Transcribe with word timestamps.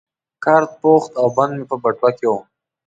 کارت 0.43 0.71
پوښ 0.81 1.03
او 1.19 1.25
بند 1.35 1.51
مې 1.57 1.65
په 1.69 1.75
بټوه 1.83 2.09
کې 2.17 2.25
وو. 2.29 2.39